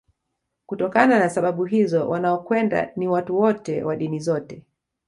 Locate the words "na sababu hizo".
1.19-2.09